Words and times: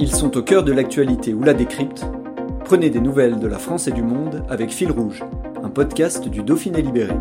Ils 0.00 0.14
sont 0.14 0.36
au 0.36 0.42
cœur 0.42 0.62
de 0.62 0.70
l'actualité 0.70 1.34
ou 1.34 1.42
la 1.42 1.54
décrypte. 1.54 2.06
Prenez 2.64 2.88
des 2.88 3.00
nouvelles 3.00 3.40
de 3.40 3.48
la 3.48 3.58
France 3.58 3.88
et 3.88 3.90
du 3.90 4.02
monde 4.02 4.44
avec 4.48 4.70
Fil 4.70 4.92
Rouge, 4.92 5.24
un 5.60 5.70
podcast 5.70 6.28
du 6.28 6.44
Dauphiné 6.44 6.82
Libéré. 6.82 7.14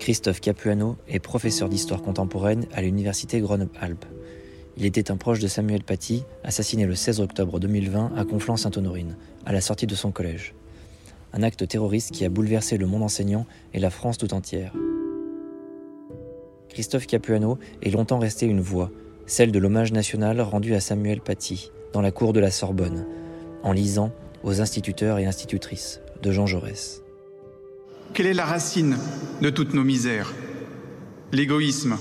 Christophe 0.00 0.40
Capuano 0.40 0.96
est 1.06 1.20
professeur 1.20 1.68
d'histoire 1.68 2.02
contemporaine 2.02 2.66
à 2.72 2.82
l'université 2.82 3.38
Grenoble-Alpes. 3.38 4.06
Il 4.76 4.86
était 4.86 5.12
un 5.12 5.16
proche 5.16 5.38
de 5.38 5.46
Samuel 5.46 5.84
Paty, 5.84 6.24
assassiné 6.42 6.84
le 6.84 6.96
16 6.96 7.20
octobre 7.20 7.60
2020 7.60 8.14
à 8.16 8.24
Conflans-Sainte-Honorine, 8.24 9.16
à 9.46 9.52
la 9.52 9.60
sortie 9.60 9.86
de 9.86 9.94
son 9.94 10.10
collège. 10.10 10.54
Un 11.32 11.44
acte 11.44 11.68
terroriste 11.68 12.10
qui 12.10 12.24
a 12.24 12.28
bouleversé 12.28 12.76
le 12.76 12.86
monde 12.86 13.04
enseignant 13.04 13.46
et 13.72 13.78
la 13.78 13.90
France 13.90 14.18
tout 14.18 14.34
entière. 14.34 14.72
Christophe 16.70 17.06
Capuano 17.06 17.58
est 17.82 17.90
longtemps 17.90 18.18
resté 18.18 18.46
une 18.46 18.60
voix, 18.60 18.90
celle 19.26 19.52
de 19.52 19.58
l'hommage 19.58 19.92
national 19.92 20.40
rendu 20.40 20.74
à 20.74 20.80
Samuel 20.80 21.20
Paty, 21.20 21.70
dans 21.92 22.00
la 22.00 22.12
cour 22.12 22.32
de 22.32 22.40
la 22.40 22.50
Sorbonne, 22.50 23.06
en 23.62 23.72
lisant 23.72 24.12
aux 24.42 24.60
instituteurs 24.60 25.18
et 25.18 25.26
institutrices 25.26 26.00
de 26.22 26.32
Jean 26.32 26.46
Jaurès. 26.46 27.02
Quelle 28.14 28.26
est 28.26 28.34
la 28.34 28.44
racine 28.44 28.96
de 29.40 29.50
toutes 29.50 29.74
nos 29.74 29.84
misères? 29.84 30.32
L'égoïsme 31.32 31.96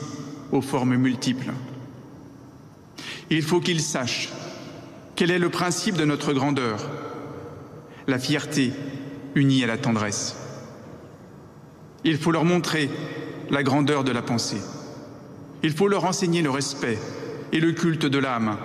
aux 0.51 0.61
formes 0.61 0.95
multiples. 0.95 1.51
Il 3.29 3.41
faut 3.41 3.59
qu'ils 3.59 3.81
sachent 3.81 4.29
quel 5.15 5.31
est 5.31 5.39
le 5.39 5.49
principe 5.49 5.97
de 5.97 6.05
notre 6.05 6.33
grandeur, 6.33 6.89
la 8.07 8.17
fierté 8.17 8.71
unie 9.35 9.63
à 9.63 9.67
la 9.67 9.77
tendresse. 9.77 10.35
Il 12.03 12.17
faut 12.17 12.31
leur 12.31 12.45
montrer 12.45 12.89
la 13.49 13.63
grandeur 13.63 14.03
de 14.03 14.11
la 14.11 14.21
pensée. 14.21 14.61
Il 15.63 15.71
faut 15.71 15.87
leur 15.87 16.05
enseigner 16.05 16.41
le 16.41 16.49
respect 16.49 16.97
et 17.51 17.59
le 17.59 17.71
culte 17.71 18.05
de 18.05 18.17
l'âme, 18.17 18.57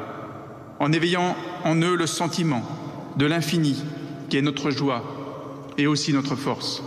en 0.78 0.92
éveillant 0.92 1.36
en 1.64 1.76
eux 1.76 1.96
le 1.96 2.06
sentiment 2.06 2.62
de 3.16 3.26
l'infini 3.26 3.82
qui 4.28 4.36
est 4.36 4.42
notre 4.42 4.70
joie 4.70 5.02
et 5.78 5.86
aussi 5.86 6.12
notre 6.12 6.36
force. 6.36 6.82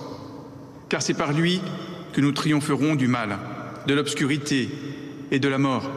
Car 0.90 1.02
c'est 1.02 1.14
par 1.14 1.34
lui 1.34 1.62
que 2.14 2.22
nous 2.22 2.32
triompherons 2.32 2.96
du 2.96 3.08
mal, 3.08 3.38
de 3.88 3.94
l'obscurité 3.94 4.70
et 5.32 5.40
de 5.40 5.48
la 5.48 5.58
mort. 5.58 5.90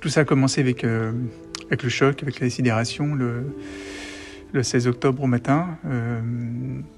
Tout 0.00 0.08
ça 0.08 0.20
a 0.20 0.24
commencé 0.24 0.60
avec, 0.60 0.82
euh, 0.82 1.12
le 1.70 1.88
choc, 1.88 2.22
avec 2.22 2.40
la 2.40 2.46
décidération, 2.46 3.14
le, 3.14 3.44
le 4.52 4.62
16 4.62 4.86
octobre 4.86 5.22
au 5.22 5.26
matin. 5.26 5.78
Euh, 5.86 6.20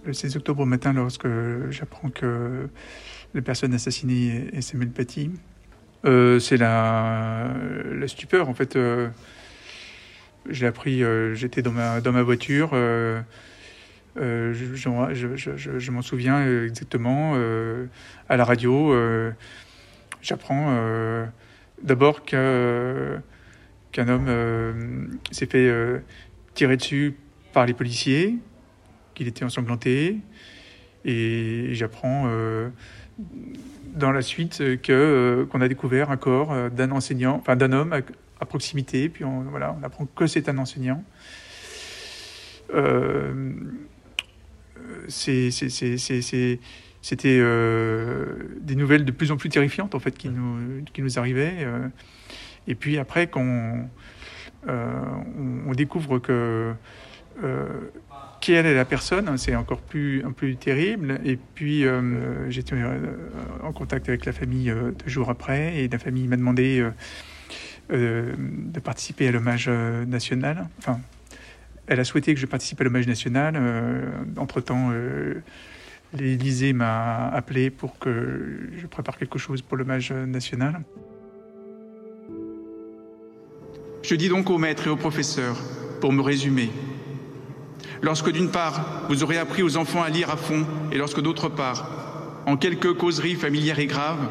le 0.05 0.13
16 0.13 0.37
octobre 0.37 0.61
au 0.63 0.67
matin, 0.67 0.93
lorsque 0.93 1.27
j'apprends 1.71 2.11
que 2.11 2.69
la 3.35 3.43
personne 3.43 3.75
assassinée 3.75 4.49
est 4.53 4.61
Samuel 4.61 4.91
Paty, 4.91 5.31
euh, 6.05 6.39
c'est 6.39 6.57
la, 6.57 7.51
stupeur 8.07 8.49
en 8.49 8.55
fait. 8.55 8.77
Euh, 8.77 9.09
j'ai 10.49 10.67
appris, 10.67 11.03
j'étais 11.35 11.61
dans 11.61 11.73
ma, 11.73 12.23
voiture, 12.23 12.71
je 14.17 14.81
m'en 15.91 16.03
souviens 16.03 16.65
exactement, 16.65 17.35
à 18.29 18.37
la 18.37 18.45
radio, 18.45 18.95
j'apprends 20.23 21.29
d'abord 21.83 22.25
qu'un 22.25 23.21
homme 23.99 25.19
s'est 25.33 25.45
fait 25.47 26.03
tirer 26.55 26.79
dessus 26.79 27.15
par 27.59 27.67
les 27.67 27.75
policiers, 27.75 28.37
qu'il 29.15 29.27
était 29.27 29.45
ensanglanté. 29.45 30.19
Et 31.05 31.71
j'apprends 31.73 32.27
euh, 32.29 32.69
dans 33.97 34.13
la 34.13 34.23
suite 34.23 34.59
que 34.81 34.93
euh, 34.93 35.45
qu'on 35.45 35.61
a 35.61 35.67
découvert 35.67 36.13
un 36.13 36.17
corps 36.17 36.53
euh, 36.53 36.69
d'un 36.69 36.93
enseignant, 36.93 37.35
enfin 37.35 37.57
d'un 37.57 37.73
homme 37.73 37.93
à, 38.41 38.47
proximité. 38.47 39.09
Puis 39.09 39.25
on, 39.25 39.41
voilà, 39.41 39.77
on 39.77 39.83
apprend 39.83 40.07
que 40.07 40.29
c'est 40.29 40.49
un 40.49 40.57
enseignant. 40.57 41.03
Euh, 42.73 43.55
c'était 45.09 45.51
euh, 47.41 48.37
des 48.61 48.77
nouvelles 48.77 49.05
de 49.05 49.11
plus 49.11 49.33
en 49.33 49.37
plus 49.37 49.49
terrifiantes 49.49 49.97
en 49.97 49.99
fait 49.99 50.17
qui 50.17 50.29
nous 50.29 50.85
qui 50.93 51.03
nous 51.03 51.19
arrivaient. 51.19 51.67
et 52.69 52.77
puis 52.77 52.99
après, 52.99 53.27
quand 53.27 53.89
on 54.69 55.73
découvre 55.75 56.21
que 56.21 56.73
euh, 57.45 57.67
quelle 58.41 58.67
est 58.67 58.75
la 58.75 58.85
personne, 58.85 59.37
c'est 59.37 59.55
encore 59.55 59.81
plus, 59.81 60.25
un 60.25 60.33
peu 60.33 60.55
terrible. 60.55 61.21
Et 61.25 61.37
puis, 61.37 61.85
euh, 61.85 62.51
j'étais 62.51 62.77
euh, 62.77 62.99
en 63.63 63.73
contact 63.73 64.09
avec 64.09 64.25
la 64.25 64.33
famille 64.33 64.73
deux 64.73 65.11
jours 65.11 65.31
après, 65.31 65.79
et 65.79 65.89
la 65.89 65.99
famille 65.99 66.29
m'a 66.29 66.37
demandé 66.37 66.85
de 67.91 68.81
participer 68.83 69.29
à 69.29 69.33
l'hommage 69.33 69.69
national. 69.69 70.69
Enfin, 70.79 71.01
elle 71.87 72.01
a 72.01 72.05
souhaité 72.05 72.35
que 72.35 72.41
je 72.41 72.47
participe 72.47 72.81
à 72.81 72.85
l'hommage 72.85 73.07
national. 73.07 73.61
Entre-temps, 74.37 74.93
l'Élysée 76.13 76.75
m'a 76.75 77.29
appelé 77.29 77.71
pour 77.71 77.99
que 77.99 78.69
je 78.77 78.87
prépare 78.87 79.17
quelque 79.17 79.39
chose 79.39 79.63
pour 79.63 79.79
l'hommage 79.79 80.13
national. 80.13 80.83
Je 84.03 84.15
dis 84.15 84.29
donc 84.29 84.49
aux 84.51 84.59
maîtres 84.59 84.87
et 84.87 84.91
aux 84.91 84.97
professeurs, 84.97 85.57
pour 86.01 86.13
me 86.13 86.23
résumer, 86.23 86.71
lorsque 88.03 88.31
d'une 88.31 88.51
part, 88.51 89.05
vous 89.09 89.23
aurez 89.23 89.39
appris 89.39 89.63
aux 89.63 89.77
enfants 89.77 90.03
à 90.03 90.11
lire 90.11 90.31
à 90.31 90.37
fond, 90.37 90.65
et 90.93 90.99
lorsque 90.99 91.21
d'autre 91.21 91.49
part, 91.49 91.89
en 92.47 92.57
quelques 92.57 92.95
causeries 92.95 93.35
familières 93.35 93.79
et 93.79 93.87
graves, 93.87 94.27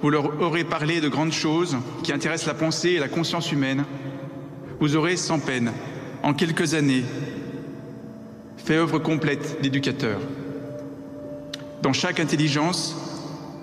vous 0.00 0.10
leur 0.10 0.40
aurez 0.40 0.64
parlé 0.64 1.00
de 1.00 1.08
grandes 1.08 1.32
choses 1.32 1.76
qui 2.02 2.12
intéressent 2.12 2.48
la 2.48 2.54
pensée 2.54 2.90
et 2.90 2.98
la 2.98 3.08
conscience 3.08 3.52
humaine, 3.52 3.84
vous 4.80 4.96
aurez 4.96 5.16
sans 5.16 5.38
peine, 5.38 5.72
en 6.22 6.34
quelques 6.34 6.74
années, 6.74 7.04
fait 8.56 8.76
œuvre 8.76 8.98
complète 8.98 9.60
d'éducateur. 9.60 10.18
Dans 11.82 11.92
chaque 11.92 12.20
intelligence, 12.20 12.96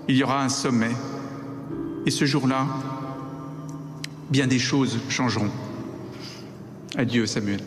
il 0.08 0.18
y 0.18 0.24
aura 0.24 0.44
un 0.44 0.50
sommet. 0.50 0.92
Et 2.06 2.12
ce 2.12 2.26
jour-là, 2.26 2.68
bien 4.30 4.48
des 4.48 4.60
choses 4.60 5.00
changeront. 5.10 5.52
Adieu 6.98 7.26
Samuel. 7.26 7.62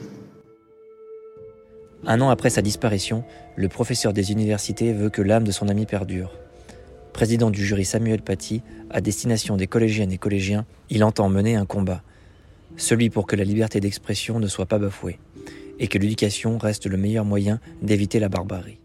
Un 2.04 2.20
an 2.20 2.30
après 2.30 2.50
sa 2.50 2.62
disparition, 2.62 3.24
le 3.54 3.68
professeur 3.68 4.12
des 4.12 4.32
universités 4.32 4.92
veut 4.92 5.10
que 5.10 5.22
l'âme 5.22 5.44
de 5.44 5.52
son 5.52 5.68
ami 5.68 5.86
perdure. 5.86 6.32
Président 7.12 7.50
du 7.50 7.64
jury 7.64 7.84
Samuel 7.84 8.22
Paty, 8.22 8.62
à 8.90 9.00
destination 9.00 9.56
des 9.56 9.68
collégiennes 9.68 10.10
et 10.10 10.18
collégiens, 10.18 10.66
il 10.90 11.04
entend 11.04 11.28
mener 11.28 11.54
un 11.54 11.66
combat, 11.66 12.02
celui 12.76 13.08
pour 13.08 13.26
que 13.26 13.36
la 13.36 13.44
liberté 13.44 13.78
d'expression 13.78 14.40
ne 14.40 14.48
soit 14.48 14.66
pas 14.66 14.78
bafouée, 14.78 15.20
et 15.78 15.86
que 15.86 15.98
l'éducation 15.98 16.58
reste 16.58 16.86
le 16.86 16.96
meilleur 16.96 17.24
moyen 17.24 17.60
d'éviter 17.82 18.18
la 18.18 18.28
barbarie. 18.28 18.78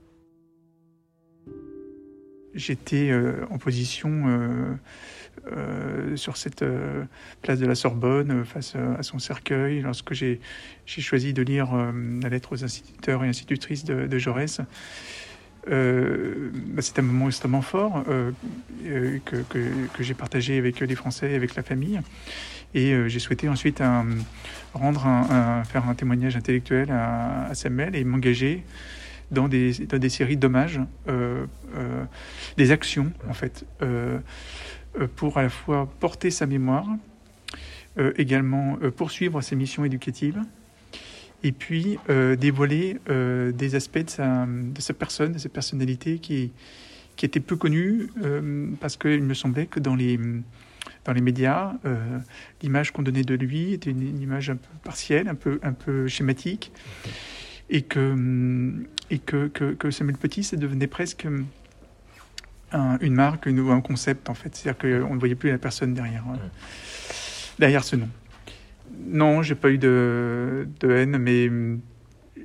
J'étais 2.54 3.10
euh, 3.10 3.46
en 3.50 3.58
position 3.58 4.10
euh, 4.28 4.76
sur 6.16 6.38
cette 6.38 6.62
euh, 6.62 7.04
place 7.42 7.60
de 7.60 7.66
la 7.66 7.76
Sorbonne 7.76 8.32
euh, 8.32 8.44
face 8.44 8.76
à 8.76 9.04
son 9.04 9.20
cercueil 9.20 9.82
lorsque 9.82 10.14
j'ai 10.14 10.40
choisi 10.86 11.34
de 11.34 11.42
lire 11.42 11.70
la 12.22 12.30
lettre 12.30 12.54
aux 12.54 12.64
instituteurs 12.64 13.24
et 13.24 13.28
institutrices 13.28 13.86
de, 13.86 14.18
Jaurès. 14.18 14.62
Euh, 15.70 16.50
bah 16.54 16.82
c'est 16.82 16.98
un 17.00 17.02
moment 17.02 17.28
extrêmement 17.28 17.62
fort 17.62 18.04
euh, 18.08 18.32
que, 19.26 19.44
j'ai 20.00 20.14
partagé 20.14 20.58
avec 20.58 20.80
les 20.80 20.96
Français, 20.96 21.36
avec 21.36 21.56
la 21.56 21.64
famille. 21.64 22.00
Et 22.74 22.94
euh, 22.94 23.08
j'ai 23.08 23.20
souhaité 23.20 23.50
ensuite 23.50 23.80
faire 23.80 24.06
un 24.76 25.96
témoignage 25.96 26.36
intellectuel 26.36 26.92
à, 26.92 27.48
à 27.48 27.56
Samuel 27.56 27.96
et 27.96 28.04
m'engager 28.04 28.64
dans 29.30 29.50
des 29.50 30.10
séries 30.10 30.38
d'hommages, 30.38 30.80
des 32.58 32.72
actions 32.72 33.12
en 33.30 33.34
fait. 33.34 33.66
Euh, 35.00 35.08
pour 35.16 35.38
à 35.38 35.44
la 35.44 35.50
fois 35.50 35.90
porter 36.00 36.32
sa 36.32 36.46
mémoire, 36.46 36.88
euh, 37.98 38.14
également 38.18 38.78
euh, 38.82 38.92
poursuivre 38.92 39.42
ses 39.42 39.56
missions 39.56 39.84
éducatives 39.86 40.42
et 41.44 41.52
puis 41.52 42.00
dévoiler 42.40 42.98
des 43.08 43.76
aspects 43.76 44.00
de 44.00 44.10
sa, 44.10 44.48
personne, 44.98 45.34
de 45.34 45.38
sa 45.38 45.50
personnalité 45.50 46.18
qui, 46.18 46.52
qui 47.16 47.26
était 47.28 47.40
peu 47.40 47.56
connue, 47.56 48.10
parce 48.80 48.98
qu'il 48.98 49.22
me 49.22 49.36
semblait 49.36 49.68
que 49.68 49.80
dans 49.80 49.94
les, 49.94 50.20
dans 51.06 51.14
les 51.14 51.22
médias, 51.22 51.74
l'image 52.64 52.92
qu'on 52.92 53.04
donnait 53.04 53.22
de 53.22 53.36
lui 53.36 53.74
était 53.74 53.92
une, 53.92 54.20
image 54.20 54.50
un 54.50 54.56
peu 54.56 54.68
partielle, 54.84 55.28
un 55.28 55.36
peu, 55.36 55.60
un 55.62 55.74
peu 55.74 56.08
schématique, 56.08 56.72
et 57.70 57.84
que, 57.84 58.74
et 59.12 59.20
que, 59.20 59.46
que 59.48 59.92
Samuel 59.92 60.18
Petit, 60.18 60.44
ça 60.44 60.58
devenait 60.58 60.88
presque 60.88 61.28
une 62.74 63.14
marque 63.14 63.48
ou 63.48 63.72
un 63.72 63.82
concept 63.82 64.30
en 64.30 64.34
fait. 64.34 64.56
C'est-à-dire 64.56 64.78
qu'on 64.78 65.14
ne 65.14 65.20
voyait 65.20 65.36
plus 65.36 65.50
la 65.50 65.58
personne 65.58 65.94
derrière, 65.94 66.24
euh, 66.30 66.48
derrière 67.60 67.84
ce 67.84 67.96
nom. 67.96 68.10
Non, 69.06 69.42
j'ai 69.42 69.56
pas 69.56 69.70
eu 69.70 69.78
de, 69.78 70.68
de 70.80 70.92
haine, 70.92 71.18
mais 71.18 71.48
hum, 71.48 71.82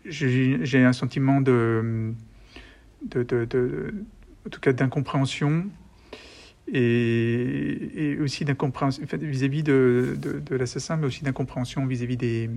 j'ai 0.05 0.85
un 0.85 0.93
sentiment 0.93 1.41
de, 1.41 2.13
de, 3.07 3.23
de, 3.23 3.95
en 4.47 4.51
tout 4.51 4.61
cas 4.61 4.73
d'incompréhension 4.73 5.67
et, 6.73 8.19
aussi 8.21 8.45
d'incompréhension 8.45 9.05
vis-à-vis 9.13 9.63
de, 9.63 10.17
de, 10.19 10.57
l'assassin, 10.57 10.97
mais 10.97 11.07
aussi 11.07 11.25
d'incompréhension 11.25 11.87
vis-à-vis 11.87 12.17
des, 12.17 12.51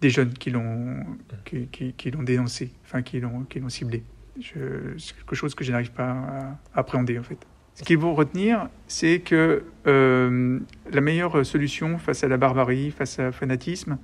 des 0.00 0.10
jeunes 0.10 0.34
qui 0.34 0.50
l'ont 0.50 1.04
qui, 1.44 1.66
qui, 1.68 1.92
qui 1.92 2.10
dénoncé, 2.10 2.70
enfin 2.84 3.02
qui 3.02 3.20
l'ont 3.20 3.46
ciblé 3.68 4.02
c'est 4.40 5.16
quelque 5.16 5.34
chose 5.34 5.54
que 5.54 5.64
je 5.64 5.72
n'arrive 5.72 5.92
pas 5.92 6.10
à 6.10 6.58
appréhender 6.74 7.18
en 7.18 7.22
fait. 7.22 7.38
Ce 7.74 7.82
qu'il 7.82 8.00
faut 8.00 8.14
retenir, 8.14 8.68
c'est 8.86 9.20
que 9.20 9.64
euh, 9.86 10.58
la 10.90 11.00
meilleure 11.02 11.44
solution 11.44 11.98
face 11.98 12.24
à 12.24 12.28
la 12.28 12.38
barbarie, 12.38 12.90
face 12.90 13.18
à 13.18 13.32
fanatisme, 13.32 13.98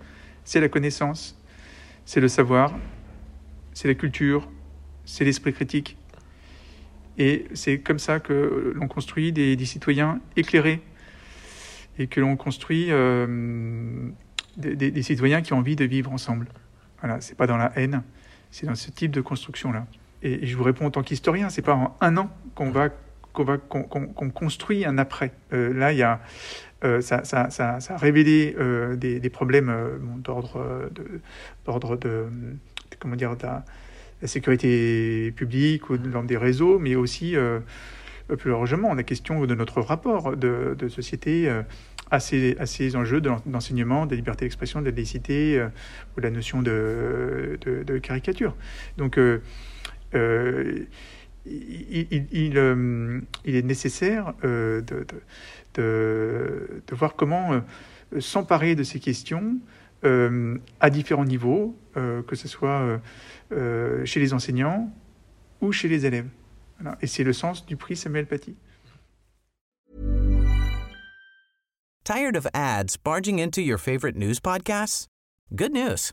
c'est 0.44 0.60
la 0.60 0.68
connaissance, 0.68 1.40
c'est 2.04 2.20
le 2.20 2.28
savoir, 2.28 2.74
c'est 3.72 3.88
la 3.88 3.94
culture, 3.94 4.50
c'est 5.06 5.24
l'esprit 5.24 5.54
critique. 5.54 5.96
Et 7.16 7.46
c'est 7.54 7.78
comme 7.78 7.98
ça 7.98 8.20
que 8.20 8.72
l'on 8.74 8.88
construit 8.88 9.32
des, 9.32 9.56
citoyens 9.64 10.20
éclairés 10.36 10.82
et 11.98 12.08
que 12.08 12.20
l'on 12.20 12.36
construit 12.36 12.88
euh, 12.90 14.10
des, 14.58 14.76
des, 14.76 15.02
citoyens 15.02 15.40
qui 15.40 15.54
ont 15.54 15.58
envie 15.58 15.76
de 15.76 15.84
vivre 15.86 16.12
ensemble. 16.12 16.48
Voilà, 17.00 17.22
c'est 17.22 17.36
pas 17.36 17.46
dans 17.46 17.56
la 17.56 17.72
haine, 17.76 18.02
c'est 18.50 18.66
dans 18.66 18.74
ce 18.74 18.90
type 18.90 19.12
de 19.12 19.22
construction-là 19.22 19.86
et 20.22 20.46
je 20.46 20.56
vous 20.56 20.62
réponds 20.62 20.86
en 20.86 20.90
tant 20.90 21.02
qu'historien, 21.02 21.50
c'est 21.50 21.62
pas 21.62 21.74
en 21.74 21.96
un 22.00 22.16
an 22.16 22.30
qu'on 22.54 22.70
va 22.70 22.90
qu'on 23.32 23.44
va 23.44 23.56
qu'on 23.56 24.30
construit 24.30 24.84
un 24.84 24.98
après. 24.98 25.32
Euh, 25.52 25.72
là, 25.72 25.92
il 25.92 25.98
y 25.98 26.02
a 26.02 26.20
euh, 26.84 27.00
ça, 27.00 27.24
ça, 27.24 27.48
ça, 27.50 27.80
ça, 27.80 27.94
a 27.94 27.96
révélé 27.96 28.54
euh, 28.58 28.96
des, 28.96 29.20
des, 29.20 29.30
problèmes 29.30 29.72
d'ordre 30.18 30.90
de, 30.92 31.20
d'ordre 31.64 31.96
de, 31.96 32.26
comment 32.98 33.16
dire 33.16 33.36
de 33.36 33.44
la, 33.44 33.64
sécurité 34.24 35.32
publique 35.32 35.90
ou 35.90 35.96
dans 35.96 36.22
des 36.22 36.36
réseaux, 36.36 36.78
mais 36.78 36.94
aussi 36.94 37.34
plus 38.38 38.50
largement 38.52 38.94
la 38.94 39.02
question 39.02 39.44
de 39.44 39.54
notre 39.56 39.80
rapport 39.80 40.36
de, 40.36 40.76
de 40.78 40.88
société 40.88 41.52
à 42.12 42.20
ces, 42.20 42.56
à 42.60 42.66
ces, 42.66 42.94
enjeux 42.94 43.20
d'enseignement, 43.20 44.06
de 44.06 44.14
liberté 44.14 44.44
d'expression, 44.44 44.80
de 44.80 44.90
la 44.90 44.94
laïcité 44.94 45.60
ou 46.16 46.20
la 46.20 46.30
notion 46.30 46.62
de, 46.62 47.58
de, 47.62 47.82
de 47.82 47.98
caricature. 47.98 48.54
Donc 48.96 49.18
euh, 50.14 50.86
il, 51.44 52.52
euh, 52.56 53.20
il, 53.44 53.56
est 53.56 53.62
nécessaire 53.62 54.34
euh, 54.44 54.80
de, 54.80 55.06
de, 55.74 56.82
de, 56.86 56.94
voir 56.94 57.16
comment 57.16 57.62
s'emparer 58.20 58.74
de 58.74 58.82
ces 58.82 59.00
questions 59.00 59.58
à 60.04 60.90
différents 60.90 61.24
niveaux, 61.24 61.76
que 61.94 62.34
ce 62.34 62.48
soit 62.48 63.00
chez 64.04 64.20
les 64.20 64.34
enseignants 64.34 64.92
ou 65.60 65.72
chez 65.72 65.88
les 65.88 66.06
élèves. 66.06 66.28
Voilà. 66.80 66.98
Et 67.00 67.06
c'est 67.06 67.24
le 67.24 67.32
sens 67.32 67.64
du 67.66 67.76
prix 67.76 67.96
Samuel 67.96 68.26
Paty. 68.26 68.56
Tired 72.04 72.36
of 72.36 72.48
ads 72.52 72.96
barging 72.96 73.38
into 73.38 73.60
your 73.62 73.78
favorite 73.78 74.16
news 74.16 74.40
podcasts? 74.40 75.06
Good 75.54 75.72
news. 75.72 76.12